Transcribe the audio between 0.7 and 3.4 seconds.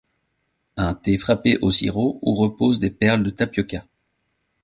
Un thé frappé au sirop où reposent des perles de